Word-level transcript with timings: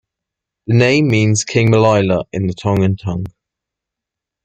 The 0.65 0.73
name 0.75 1.09
means 1.09 1.43
"King 1.43 1.69
Malila" 1.69 2.25
in 2.33 2.47
the 2.47 2.55
Tongan 2.55 2.95
language. 3.05 3.31